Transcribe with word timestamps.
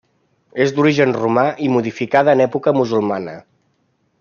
És 0.63 0.71
d'origen 0.77 1.13
romà 1.17 1.43
i 1.67 1.69
modificada 1.75 2.35
en 2.39 2.43
època 2.47 2.75
musulmana. 2.81 3.37